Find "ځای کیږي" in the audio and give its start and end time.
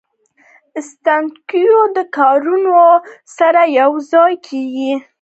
4.11-4.93